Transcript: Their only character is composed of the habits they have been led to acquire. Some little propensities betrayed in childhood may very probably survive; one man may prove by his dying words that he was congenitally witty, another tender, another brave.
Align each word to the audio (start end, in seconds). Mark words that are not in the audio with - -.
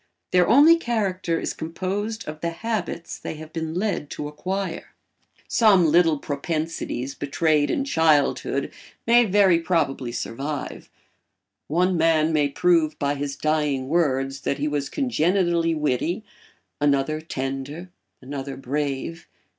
Their 0.31 0.47
only 0.49 0.77
character 0.77 1.39
is 1.39 1.53
composed 1.53 2.27
of 2.27 2.41
the 2.41 2.49
habits 2.49 3.19
they 3.19 3.35
have 3.35 3.53
been 3.53 3.75
led 3.75 4.09
to 4.09 4.27
acquire. 4.27 4.95
Some 5.47 5.85
little 5.85 6.17
propensities 6.17 7.13
betrayed 7.13 7.69
in 7.69 7.85
childhood 7.85 8.71
may 9.05 9.25
very 9.25 9.59
probably 9.59 10.11
survive; 10.11 10.89
one 11.67 11.97
man 11.97 12.33
may 12.33 12.49
prove 12.49 12.97
by 12.97 13.13
his 13.13 13.35
dying 13.35 13.89
words 13.89 14.39
that 14.41 14.57
he 14.57 14.67
was 14.67 14.89
congenitally 14.89 15.75
witty, 15.75 16.23
another 16.79 17.21
tender, 17.21 17.91
another 18.23 18.57
brave. 18.57 19.27